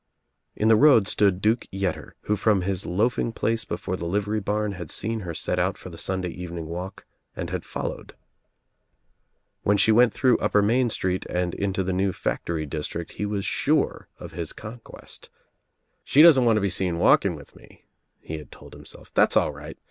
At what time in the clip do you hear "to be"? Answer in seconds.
16.57-16.69